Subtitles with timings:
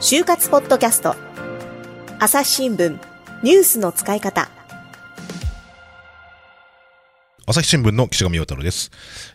[0.00, 1.14] 就活ポッドキャスト
[2.18, 2.98] 朝日新聞
[3.42, 4.50] ニュースの使い方
[7.46, 8.92] 朝日新聞の岸上太郎です。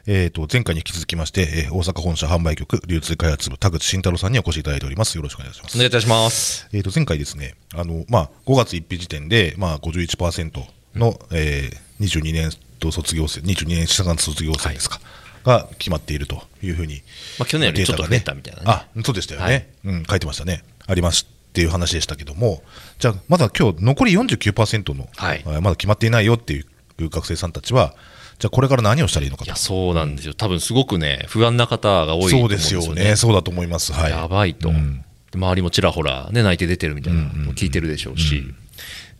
[0.07, 5.17] えっ、と、前回に引き続きまして、えー大阪本社販売局流通開発部田口慎太郎さんにお越しいただいております。
[5.17, 5.75] よろしくお願いします。
[5.75, 6.69] お願いいたします。
[6.71, 10.63] えっ、と、前回ですね、あの、まあ、5月1日時点で、まあ、51%
[10.95, 15.01] の、えー、22年度卒業生、22年4月卒業生ですか、
[15.45, 17.01] が決まっているというふうに、
[17.39, 19.45] まあ去年よりちょっとデータが増えたみたいなねあ、そうでしたよね。
[19.45, 20.63] はいうん、書いてましたね。
[20.87, 22.63] ありますっていう話でしたけども、
[22.99, 27.95] じゃあ、まだ今日残り49%の、はいあまだ決まっていないよっていう学生さんたちは、
[28.39, 29.55] じゃあこれから何をしたらいいのかといや、。
[29.55, 30.33] そうなんですよ。
[30.33, 32.85] 多分すごくね、不安な方が多いと思そううんでですよね。
[32.85, 33.15] すよね。
[33.15, 33.93] そうだと思います。
[33.93, 34.11] はい。
[34.11, 38.43] やばいと、うんで周りもちらほら、ね、泣いて出てるみたいなのを聞いてるでしょうし、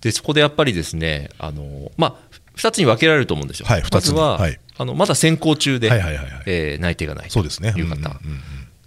[0.02, 2.25] でそこでやっぱりですね、あのまあ、
[2.58, 3.66] 2つに分けられると思うんですよ。
[3.68, 7.74] はい二つにまずは、はいあのまだ先行中で、はいはいはいはいえー内定がないとそうですね。
[7.78, 8.42] いう方、うんうんうん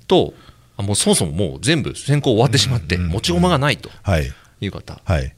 [0.06, 0.34] と、
[0.76, 4.32] あもうそもそももう全部先行終わってしまって、持ち駒がないとはい。
[4.60, 5.34] いう方、はい。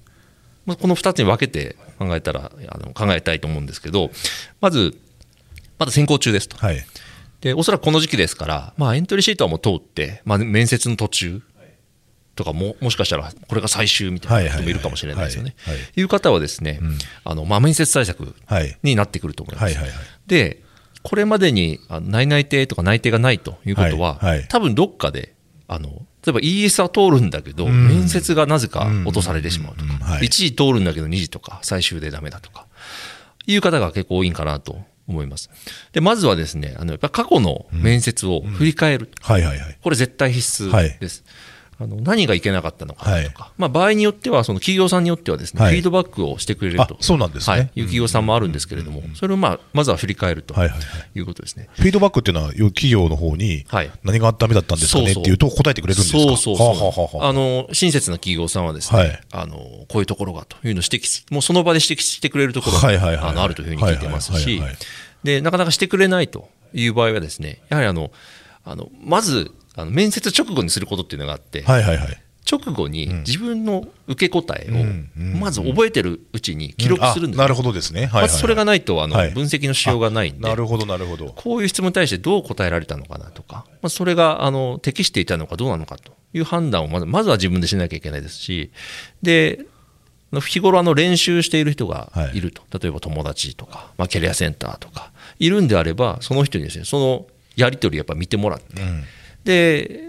[0.67, 4.11] まあ、この2つに分けて考えたらあの考えたいと思うんですけど、
[4.61, 4.97] まず、
[5.79, 6.57] まだ先行中ですと。
[6.57, 6.85] はい。
[7.41, 11.43] で、おそらくこの時期ですから、まあ、エントリーシートはもう通って、まあ、面接の途中
[12.41, 15.55] とかも、もしかしたらこれが最終みたいな人もいるかもしれないですよね。
[15.59, 16.81] はいはいはいいう方はですね、
[17.23, 18.79] あのまあ、面接対策はい。
[18.83, 19.65] になってくると思います。
[19.65, 19.97] はいはいはい。
[20.27, 20.63] で、
[21.03, 25.35] これまでに内内定とか内定がないということは、はいはい多分どっかで、
[25.69, 25.89] あの
[26.25, 32.67] 例えば ES は通るんだけど、面接がなぜか落とされてしまうとか、うんはい1時通るんだけど2時とか、最終でダメだとか、
[33.47, 34.81] いう方が結構多いんかなと
[35.11, 35.51] 思います。
[35.93, 39.11] で、まずはですね、あのやっぱ過去の面接を振り返る。
[39.21, 39.79] はいはいはい。
[39.83, 41.25] これ絶対必須です。
[41.83, 45.73] あの何がいけなかったのかなとか、まあ、場合によっては、その企業さんによってはですね、はい。
[45.73, 47.57] フィードバックをしてくれると、あそうなんですね。
[47.57, 51.19] はい、いう企業さんもあるんですけれども、それをまあまずは振り返るとはいはいはい。
[51.19, 51.71] いうことですね。
[51.73, 55.13] フィードバックっていうのは、要企業の方にはい、何がダメだったんですかね？
[55.13, 56.19] っていうと答えてくれるんですか？
[56.19, 59.21] そうそうそう、はあの親切な企業さんはですね、はい。
[59.33, 63.31] あのこういうところがというのを指摘し、もうその場で指摘してくれるところがはいはいはい。
[63.31, 64.61] あのあるというふうに聞いてますし
[65.25, 68.11] なかなかしてくれないという場合はですね、やはりあの
[68.65, 72.23] あのまずあの面接直後にすることっていうのがあって、はいはいはい。
[72.51, 77.43] 直後に自分の受け答えんをまず覚えてるうちに記録するんですよ。
[77.43, 78.01] あなるほどですね。
[78.01, 78.23] はいはいはい。
[78.25, 79.31] まずそれがないとあのはい。
[79.31, 81.33] 分析のしようがないんで、なるほどなるほど。
[81.37, 88.73] こういう質問に対してどう答えられたのかなとか、まあ、それがあの適していたのかどうなのかという判断をまずまずは自分でしなきゃいけないですし、
[89.23, 89.67] で
[90.33, 92.41] 日頃あの練習している人がい。
[92.41, 95.11] ると、例えば友達とか、まあ、キャリアセンターとか、
[95.41, 97.27] いるんであれば、その人にですねその
[97.57, 99.05] やり取りやっぱ見てもらって、うん。
[99.45, 100.01] で、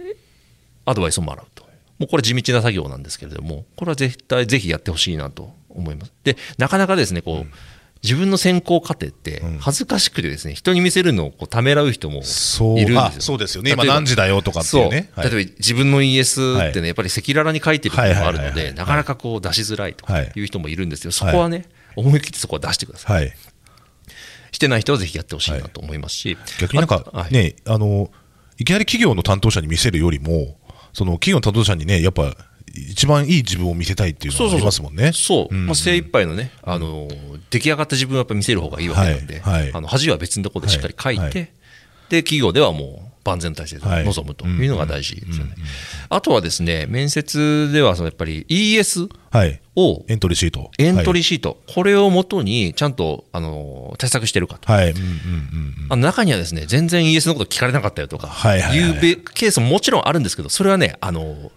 [0.86, 1.64] アドバイスをもらうと。
[2.00, 6.12] もうこれ地道な作業なんですけれども、これは絶対ぜひやってほしいなと思います。
[6.24, 7.56] で、なかなかですね、こう、
[8.04, 13.02] 自分の選考過程って恥ずかしくてですね、人に見せるのをこうためらう人もいるんですよ。
[13.02, 13.72] あそうですよね。
[13.72, 15.12] 今何時だよとかってそいううね。
[15.14, 21.12] はい例えば自分の ES ってはいね、やっぱり赤裸々に書いてることがあるので、はいはいはいはいなかなかこう出しづらいとはいいう人もいるんですよ。
[21.12, 21.66] そこはね、
[21.96, 23.26] 思い切ってそこは出してください。
[23.26, 23.34] はい。
[24.52, 28.10] してない人はぜひやってほしいなと思いますし、逆になんかね、あの、
[28.62, 30.56] いきなり企業の担当者に見せるよりも、
[30.94, 32.36] その企業の担当者にね、やっぱ
[32.76, 35.14] 一番いい自分を見せたいっていうのがありますもんね。
[35.16, 35.66] そう、ん。
[35.66, 37.08] まあ、精一杯のね、あの
[37.50, 39.62] 出来上がった自分をやっぱ見せる方がいいわけなんで、はい。
[39.64, 39.72] はい。
[39.74, 41.54] あの恥は別のところでしっかり書いて、
[42.10, 45.56] で企業ではもう万全体制ではい臨むというのが大事ですよね。
[46.10, 49.62] あとはですね、面接ではそのやっぱり ES はい。
[49.76, 50.72] をエントリーシート。
[50.78, 54.72] エントリーシート、これをもとにちゃんとあの対策してるかと。
[54.72, 54.82] は。
[55.90, 61.52] あの中にはですね、全然 ES のこと聞かれなかったよとか、はいうべケースももちろんあるんですけど、それはね、あの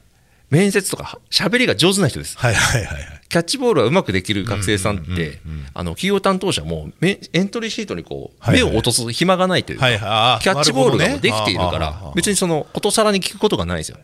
[0.50, 2.38] 面接とか喋りが上手な人です。
[2.38, 3.20] はいはいはいはい。
[3.34, 5.40] キャッチボールがうまくできる学生さんって、
[5.74, 13.98] あの企業担当者もめエントリーシートにこう目を落とす暇がないというか、キャッチボールができているから別にそのことさらに聞くことがないんですよ。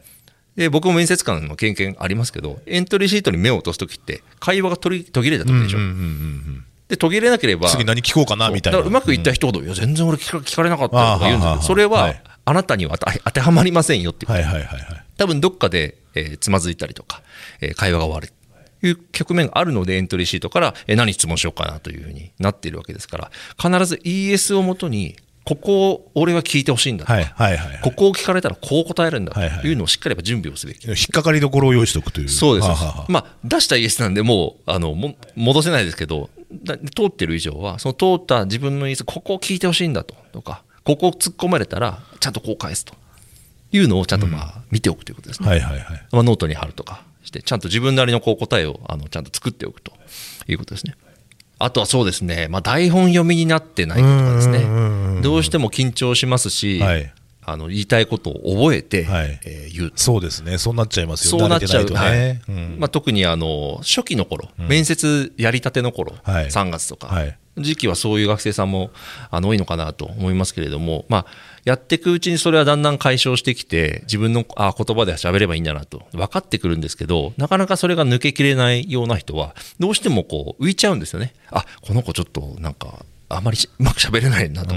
[0.56, 5.78] で僕も面接官の経験ありますけど、エントリーシートに目を落とすときって、会話が途途切れたときでしょ。
[6.88, 8.80] で途切れなければ、次何聞こうかなみたいな。
[8.80, 15.04] うまくいった一言、いや、全然俺聞か聞かれなかったよとか言うんですけど、それは、はいあなたには当てはまりませんよっていう、はいはいはいはい。
[15.18, 17.22] 多分どっかで、えーつまずいたりとか、
[17.60, 18.28] えー会話が終わる。
[18.28, 18.34] と
[18.82, 27.80] いう局面があるので、エントリーシートから、えー何質問しようかなというふうになっているわけですから、必ず ES をもとに、ここを俺は聞いてほしいんだとか、はいはいはいはい。
[27.82, 30.86] ここを聞かれたらこう答えるんだとはいはいいうのをしっかりやっぱ準備をすべき。
[30.86, 32.28] 引っかかりどころを用意しておくという。
[32.28, 32.68] そうです。
[32.68, 36.28] はあはあはあまあ、出した ES なんで、もう、あの、も戻せないですけど、
[36.64, 42.94] だ通ってる以上は、その通った自分の ES、ここを聞いてほしいんだと、とか、ここを突っ込まれたら、ちゃんとこう返すと
[43.72, 45.48] いうのをちゃんとまあ、見ておくということですね。
[45.48, 46.02] はいはいはい。
[46.12, 49.92] まあ、ノートに貼るとかして、ちゃんと自分なりのこう答えを、あの、ちゃんと作っておくと
[50.48, 50.94] いうことですね。
[51.58, 55.20] あとはそうですね、まあ、台本読みになってないとかですね。
[55.22, 57.12] どうしても緊張しますし、はい。
[57.42, 59.40] ああの言いたいことを覚えて、はい。
[59.44, 59.92] えー言う。
[59.94, 60.58] そうですね。
[60.58, 61.38] そうなっちゃいますよ。
[61.38, 61.84] そうなっちゃう。
[61.84, 62.42] ね。
[62.48, 62.76] うん。
[62.78, 66.46] まあ、特にあの初期の頃、面接やりたての頃、はい。
[66.46, 68.90] 3月とか、はい時期はそういう学生さんも
[69.30, 71.26] あの多いのかなと思いますけれども、まあ、
[71.64, 81.34] やっていくうちにそれはだんだん解消してきて、自分のあ言葉で喋ればいいんだなと分かってくるんですけど、なかなかそれが抜けきれないような人は、どうしてもこう浮いちゃうんですよね。
[81.50, 84.74] あこの子ちょっとなんか、あまりしうまく喋れないなと、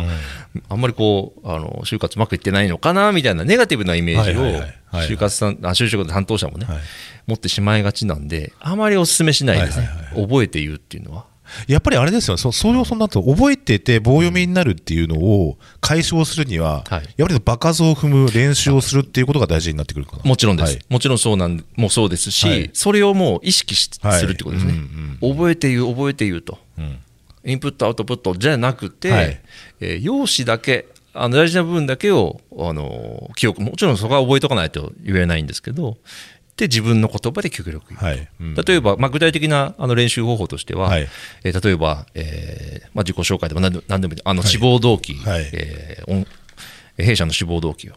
[0.70, 6.78] あんまりこう、あの就活うまくいってないのかなみたいなネガティブなイメージを就活さん、あ就職の担当者もね、はい。
[7.26, 10.24] 持ってしまいがちなんで、あまりお勧めしないですね、はいはいはい。
[10.24, 11.33] 覚えて言うっていうのは。
[11.68, 17.14] やっぱりあれですよ、そそういうそんなと覚えてて棒読みになるっていうのを解消するには、はい。
[17.18, 20.24] やっぱり場数を踏む練習をするっていうことが大事になってくるかな。
[20.24, 20.86] もちろんです、はい。
[20.90, 22.70] もちろんそうなんもそうですし、はい。
[22.74, 24.74] それをもう意識するってことですね、
[25.22, 27.00] 覚えて言う、覚えて言うと、うん。
[27.46, 29.42] インプット、アウトプットじゃなくて、はい。
[29.80, 35.98] えー用紙だけ、あの大事な部分だけをあの記憶、もちろんそこは覚えとかないと言えないんですけど、
[36.56, 38.04] で自分の言葉で極力言う。
[38.04, 41.08] はいうん例えば、まあ、具体的なあの練習方法としては、はい
[41.44, 46.28] えー例えば、えーまあ、自己紹介でも何でも何でもいいあの志望動機、はいえー
[46.96, 47.94] 弊社の志望動機を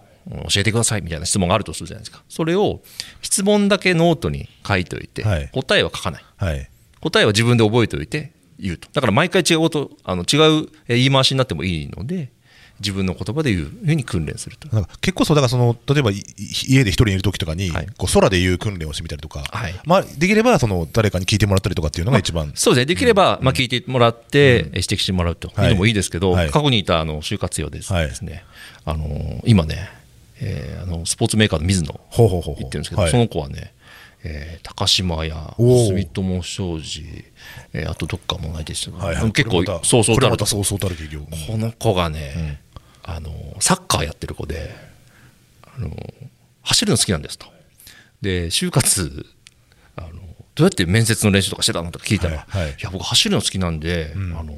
[0.48, 2.22] 教えてくださいみたいな質問があるとするじゃないですか。
[2.30, 2.80] それを
[3.20, 6.24] 質問だけノートに書いておいて、はい答えは書かない。
[6.38, 6.70] はい
[7.00, 8.88] 答えは自分で覚えておいて言うと。
[8.92, 12.30] だから毎回違うこと、あの違うえー言い回しになってもいいので、
[12.80, 14.68] 自分の言葉で言うふうに訓練すると。
[15.00, 17.86] 結構そうだからその例えば家で一人いる時とかに、はい。
[17.96, 19.74] こう空で言う訓練をしてみたりとか、はい。
[19.84, 25.48] まあ、できればその誰かに聞いてもらったりとかっていうのが一番、そうですね、できれば、まあ、聞いてもらって、指摘してもらうと。
[25.48, 25.50] い。
[25.66, 26.50] うのもいいですけど、はい。
[26.50, 27.92] 過去にいたあの就活用です,、
[28.24, 28.44] ね、
[28.84, 29.88] あのー今ね、
[30.40, 33.10] えーあの、スポーツメーカーの水野言ってるんですけど、はい。
[33.10, 33.72] その子はね、
[34.24, 35.94] えー高島やおー。
[35.94, 37.04] 住友商事、
[37.72, 39.32] えーあとどっかもないですよ、はいはい。
[39.32, 42.60] 結構そうそうたるこれまたそうそうたる企業、この子がね、
[43.06, 43.30] あの
[43.60, 44.74] サッカーやってる子で
[45.76, 45.90] あの
[46.62, 47.46] 走るの好きなんですと。
[48.20, 49.26] で就活
[49.96, 50.16] あのど
[50.58, 52.70] うやって面接の練習とかしてたのとか聞いたら、はいはい。
[52.70, 54.54] いや僕走るの好きなんで、あの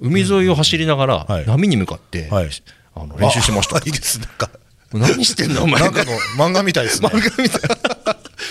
[0.00, 1.46] 海沿いを走りながらはい。
[1.46, 2.50] 波に向かって、はい。
[2.94, 4.18] あの練習しましたあいいです。
[4.20, 4.50] なんか。
[4.92, 5.80] 何してんのお前。
[5.80, 7.08] なんかの漫画みたいですね。
[7.08, 7.78] 漫画みたい。
[7.88, 7.89] な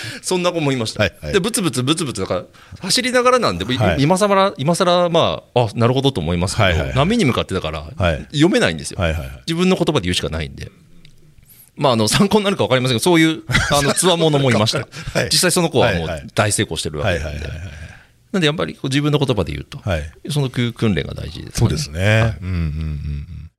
[0.22, 1.32] そんな子もいました、はいはい。
[1.32, 2.44] でブツブツブツブツだから
[2.80, 4.02] 走りながらなんで、いはい。
[4.02, 6.86] 今さら今さらまああなるほどと思いますけど、はいはい。
[6.88, 8.26] はい波に向かってだから、はい。
[8.32, 9.30] 読めないんですよ、はいはいはい。
[9.46, 10.70] 自分の言葉で言うしかないんで。
[11.76, 13.42] まあ、あの参考になるか分かりませんけど、そういう
[13.72, 15.28] あのつわものもいました、はい。
[15.30, 16.20] 実際その子はもうはい。
[16.20, 17.70] はい大成功してるわはいけなんで、はいはいはい。
[18.32, 20.10] なんでやっぱり自分の言葉で言うと、はい。
[20.30, 23.50] その訓練が大事ですかね、そうですね、うんうんうん。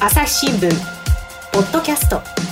[0.00, 0.70] 朝日新聞
[1.52, 2.51] ポッドキャスト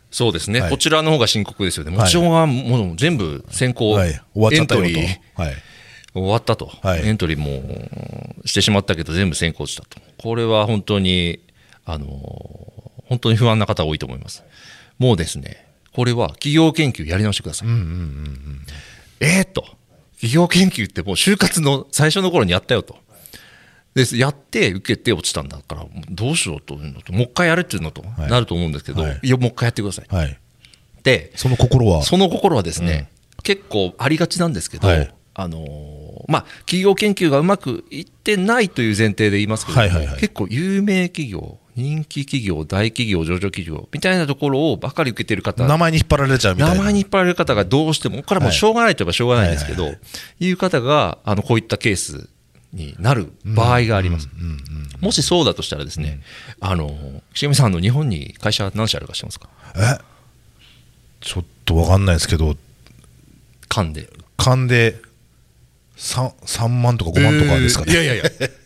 [0.11, 0.69] そうですね、はい。
[0.69, 4.87] こちらの方が深刻ですよね、もちろんはもう全部先行、えはい、終わっちゃったよと。
[4.87, 5.41] エントリー。
[5.41, 5.55] はい。
[6.13, 7.07] 終わったと、はい。
[7.07, 11.39] エントリーもしてしまったけど、全部先行したと、これは本当に、
[11.85, 12.07] あの
[13.07, 14.43] 本当に不安な方多いと思います。
[14.99, 17.67] もうですね、これは企業研究やり直してください。
[19.21, 19.65] えー、っと、
[20.15, 22.97] 企業研究ってもう就活の最初の頃にやったよと。
[23.93, 28.29] ですやって受けて落ちたんだから、どうしようというのと、もう一回やるっていうのとはい。
[28.31, 29.19] なると思うんですけど、はい。
[29.21, 30.05] い、や、もう一回やってください。
[30.15, 30.39] はい。
[31.03, 32.03] で、その心は？
[32.03, 33.09] その心はですね、
[33.43, 35.13] 結構ありがちなんですけど、はい。
[35.33, 40.19] あのーまあ、企業研究がうまくいってないという前提で言いますけども、はいはいはい。
[40.19, 46.75] 結構有名企業、人気企業、大企業、上場企業みたいなところをばかり受けてる方、名前に引っ張られちゃうみたいな。
[46.75, 49.99] 名前に引っ張られる方がどうしても、これはもうしょうがないといえばしょうがないんですけど、はい。
[50.41, 50.47] い。
[50.47, 52.29] いう方があのこういったケース
[52.73, 54.29] になる場合があります。
[54.99, 56.21] もしそうだとしたらですね、
[56.59, 59.49] あの岸上さんあの日本に会社何社あるか知ってますか？
[59.75, 59.99] え？
[61.19, 62.55] ちょっとわかんないですけど。
[63.67, 64.09] 間で。
[64.37, 64.99] 勘で
[65.97, 68.23] 3, 3万とか5万とかですかね、いやいやいや、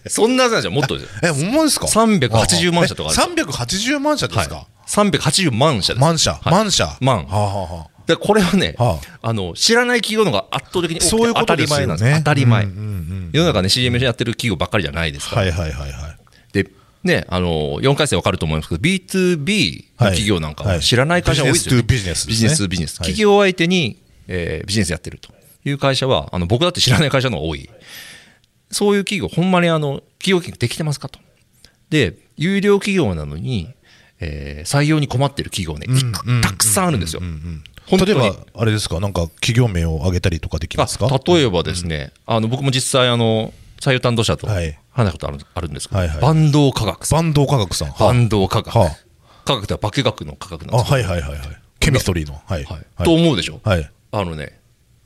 [0.08, 1.20] そんなじゃもっとですよ。
[1.24, 6.02] えほんまですか？380万社とかあるえ380万社ですか、はい、380万社です。
[6.02, 6.52] 万社、はい。
[6.52, 6.98] 万社。
[7.02, 7.26] 万。
[7.26, 12.18] はあ、はあはでこれはね、はあの、知らない企業の方が圧倒的に多い当たり前なんです。
[12.20, 12.66] 当たり前。
[12.66, 15.42] うんうんうん世の中ね、CM やってる企業ばっかりじゃないですあ、から。
[15.42, 16.18] はいはいはいはい
[16.54, 16.72] で、
[17.04, 22.92] ね、あの、4回生わかると思いますけど、B2B の企業なんかはいは知らない会社多いですよ、ねビジネストゥビジネスビジネストゥビジネス。
[22.92, 25.34] はい企業相手に、えービジネスやってると
[25.66, 27.70] いう会社は、あの、僕だって知らない会社の方が多い。
[28.72, 31.20] そういう企業、ほんまにあの、企業研究できてますかと。
[31.90, 33.74] で、有料企業なのに、
[34.20, 37.20] えー採用に困ってる企業ね、いくたくさんあるんですよ。
[37.20, 37.62] 本当に
[37.92, 41.08] 例えば、あれですか、なんか企業名を挙げたりとかできますか？
[41.08, 47.18] あ例えばですね、あの僕も実際あの、採用担当者とはい話したことあるあるんですけど、はいはいバンド科学さん。
[47.18, 47.90] バンド科学さん。
[47.90, 48.78] はバンド科学。
[48.78, 48.90] は
[49.46, 51.40] 科学っては化学の科学なんあ、ですはいはいはいはい。
[51.80, 52.42] ケミストリーの。
[52.46, 52.64] はい。
[52.64, 53.92] はいと思うでしょ、はい。
[54.12, 54.60] あのね、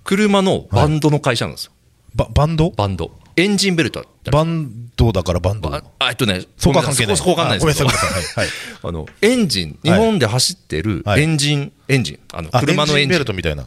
[0.06, 1.72] 車のバンドの会社なんですよ。
[2.16, 2.72] ババンド？
[2.72, 3.12] バンド。
[3.36, 5.74] エンジンベルトバンドだからバンド。
[5.74, 7.18] ああえっとね、そこは関係ない。
[7.18, 7.90] そこそこわかんないですけど。
[7.90, 8.48] はい。
[8.84, 13.66] あの、エンジン、日本で走ってるはいエンジン、エンジン、あの、あ車のエンジンベル、トみたいな。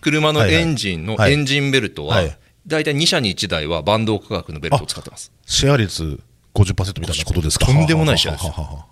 [0.00, 5.30] 車のはいはいエンジンのはいエンジンベルトははい、大体2社に1台はバンド価格のベルトを使ってます。
[5.46, 6.18] シェア率
[6.54, 7.66] 50%みたいなことですか？
[7.66, 8.86] とんでもないシェアですはははは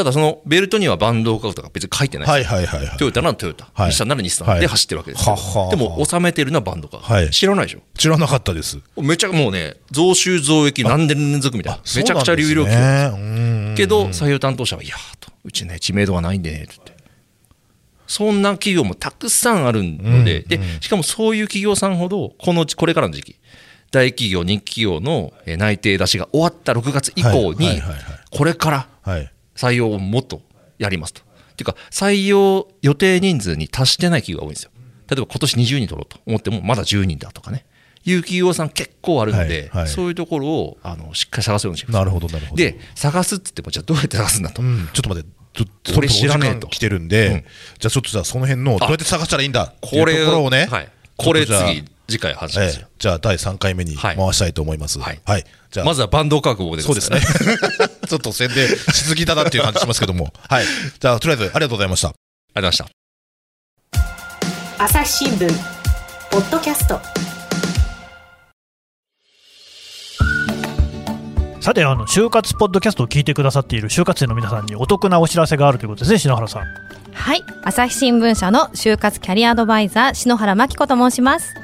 [0.00, 2.26] ただそのベルトにはバンド価格とか別に書いてない。
[2.28, 2.96] はいはいはいはい。
[2.96, 5.36] トヨタならトヨタ、はい日産なら日産はいで走ってるわけですよ。
[5.36, 7.12] はでも、収めてるのはバンド価格。
[7.12, 7.80] はい知らないでしょ？
[7.98, 8.78] 知らなかったです。
[8.96, 11.80] めちゃもうね、増収増益何年連続みたいな。
[11.96, 16.92] めちゃくちゃ流量そうなんですねうんけど、採用担当者は、いやーと、うちね、知名度がないんでね、って。
[18.06, 23.36] そんな企業もたくさんあるので、で、しかもそういう企業さんほど、この、これからの時期、
[23.92, 27.82] 大企業、日企業のえー内定出しが終わった6月以降はいに
[28.30, 29.32] これからはい。
[29.60, 30.40] 採用をもっと
[30.78, 31.22] やりますと。
[31.22, 31.24] っ
[31.56, 34.70] ていうか、採用予定人数に達してない企業が多いんですよ。
[35.08, 37.66] 例えば今年20人取ろうと思っても、まだ10人だとかね。
[38.02, 39.40] いう企業さん結構あるんで、
[39.72, 41.94] はいはいそういうところをあのしっかり探すようにします。
[41.94, 42.56] なるほどなるほど。
[42.56, 44.62] で、探すって言っても、じゃあどうやって探すんだと。
[44.62, 45.30] うん、ちょっと待って。
[45.94, 47.44] これ知らねえと来てるんで、うん
[47.78, 49.64] じゃあちょっとじゃあその辺のどうやって探したらいいんだ？
[49.64, 52.90] っていうこれところをね、はい、これ次、次回話しまえすよえ。
[52.98, 54.98] じゃあ第3回目にはい回したいと思います。
[54.98, 55.44] ははいい。
[55.70, 57.20] じゃあ、まずはバンド覚悟でそうですね。
[58.10, 60.32] ちょっと宣伝しすぎたなっていう感じしますけども。
[60.50, 60.64] はい。
[60.98, 62.08] じゃあ、とりあえずありがとうございました。
[62.08, 62.12] あ
[62.56, 62.92] りがとうございまし
[64.78, 64.84] た。
[64.84, 65.48] 朝日新聞
[66.30, 66.98] ポッドキャスト
[71.60, 76.64] さてあの就活ポッドキャストを聞いてくださっている就活生の皆さんにお得なお知らせがあるということですね篠原さん
[77.12, 81.54] はい朝日新聞社の就活キャリアアドバイザー篠原真紀子と申します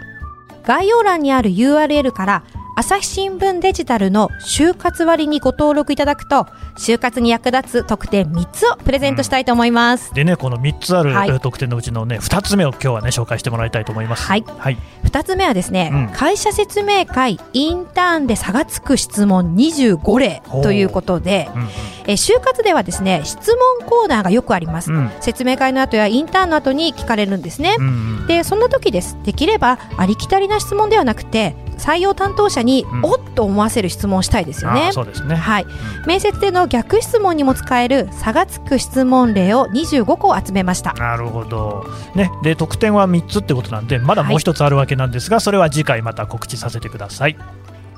[0.64, 2.44] 概要欄にある URL から
[2.78, 14.24] 朝日新聞デジタルの就活割にご登録いただくと就活に役立つ特典3つをプレゼントしたいと思います、でねこの3つある、特典のうちのね2つ目を今日はね紹介してもらいたいと思います。
[14.24, 14.44] はい。
[14.58, 16.08] はい、2つ目はですね、うん。
[16.08, 21.62] 会社説明会インターンで差がつく質問25例ということで、うん。
[22.08, 25.10] えー就活ではですね質問コーナーがよくあります、うん。
[25.20, 28.26] 説明会の後やインターンの後に聞かれるんですね、うんうん。
[28.26, 29.16] でそんな時です。
[29.24, 33.04] できればありきたりな質問ではなくて採用担当者に、うん。
[33.04, 34.90] おっと思わせる質問をしたいですよね。
[34.92, 35.36] そうですね。
[35.36, 35.66] はい、
[36.06, 40.94] 面接での逆質問にも使える差がつく質問例を25個集めました。
[40.94, 47.36] なるほど、ね、で得点は3つってことなんでまだもう一つあるわけなんですが、それは次回また告知させてください。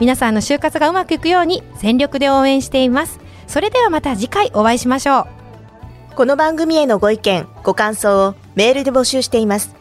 [0.00, 3.20] 皆さんの就活がうまくいくように全力で応援しています。
[3.46, 5.26] それではまた次回お会いしましょう。
[6.14, 9.74] この番組へのご意見ご感想をメールで募集しています。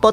[0.00, 0.12] ポ